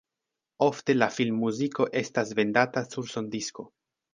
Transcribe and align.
Ofte 0.67 0.95
la 0.95 1.09
filmmuziko 1.17 1.87
estas 2.03 2.35
vendata 2.41 2.85
sur 2.95 3.13
sondisko. 3.17 3.69